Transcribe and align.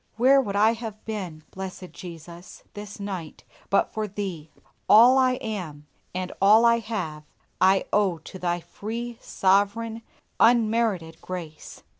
Where 0.17 0.41
would 0.41 0.55
I 0.55 0.73
have 0.73 1.05
been, 1.05 1.43
Blessed 1.51 1.91
Jesus! 1.91 2.63
this 2.73 2.99
night, 2.99 3.43
but 3.69 3.93
for 3.93 4.07
Thee! 4.07 4.49
All 4.89 5.19
I 5.19 5.33
am, 5.33 5.85
and 6.15 6.31
all 6.41 6.65
I 6.65 6.79
have, 6.79 7.21
I 7.61 7.85
owe 7.93 8.17
to 8.17 8.39
Thy 8.39 8.61
free, 8.61 9.19
sovereign, 9.21 10.01
unmerited 10.39 11.21
grace. 11.21 11.83